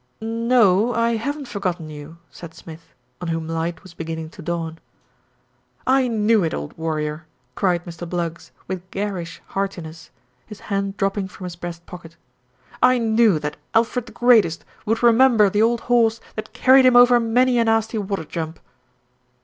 [0.19, 4.79] "No, I haven't forgotten you," said Smith, on whom light was beginning to dawn.
[5.85, 8.09] "I knew it, old warrior!" cried Mr.
[8.09, 10.09] Bluggs with garish heartiness,
[10.47, 12.17] his hand dropping from his breast pocket.
[12.81, 16.95] "I knew that Alfred the Greatest would re member the old horse that carried him
[16.95, 18.59] over many a nasty water jump."